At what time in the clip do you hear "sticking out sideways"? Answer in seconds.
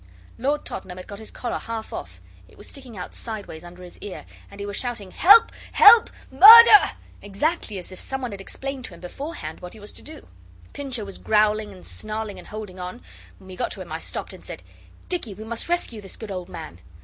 2.67-3.63